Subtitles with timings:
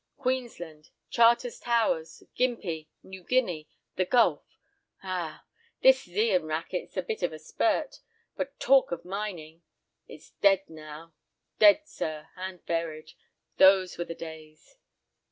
[0.17, 4.57] Queensland, Charters Towers, Gympie, New Guinea, the Gulf,
[5.03, 5.45] ah!
[5.83, 7.99] "This Zeehan racket's a bit of a spirt;
[8.35, 9.61] but talk of mining!
[10.07, 11.13] It's dead now,
[11.59, 13.11] dead, sir, and buried.
[13.57, 14.75] Those were the days!"